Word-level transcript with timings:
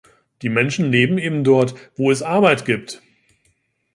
Die 0.41 0.49
Menschen 0.49 0.89
leben 0.91 1.19
eben 1.19 1.43
dort, 1.43 1.75
wo 1.95 2.09
es 2.09 2.23
Arbeit 2.23 2.65
gibt. 2.65 3.03